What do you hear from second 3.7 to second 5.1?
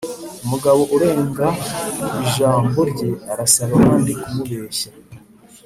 abandi kumubeshya